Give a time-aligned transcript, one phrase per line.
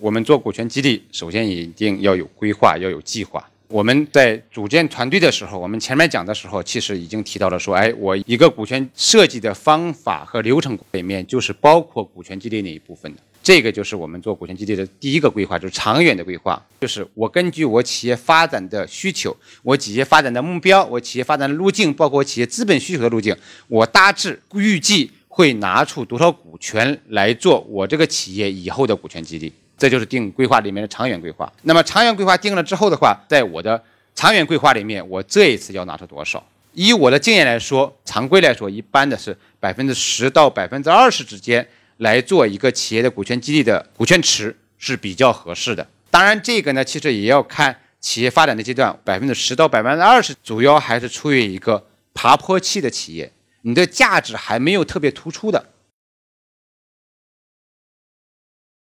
[0.00, 3.48] 我们做股权激励，首先一定要有规划，要有计划。
[3.68, 13.20] 我们在组建团队的时候，我们前面讲的时候，其实已经提到了说，哎，我一个股权设计的方法和流程里面，就是包括股权激励那一部分的。
[13.40, 23.36] 这个就是我们做股权激励的第一个规划，就是长远的规划，就是我根据我企业发展的需求，我企业发展的目标，我企业发展的路径，包括我企业资本需求的路径，
[23.68, 31.52] 我大致预计会拿出多少股权来做我这个企业以后的股权激励，这就是定规划里面的长远规划。
[31.64, 33.82] 那么长远规划定了之后的话，在我的
[34.14, 36.42] 长远规划里面，我这一次要拿出多少？
[36.72, 41.66] 以我的经验来说，常规来说，一般的是百分之十到百分之二十之间。
[41.98, 45.86] 来做一个企业的股权激励的股权池是比较合适的。
[46.10, 53.30] 当然，这个呢，其实也要看企业发展的阶段，百分之十到百分之二十，主要还是处于一个爬坡期的企业，
[53.62, 55.64] 你的价值还没有特别突出的，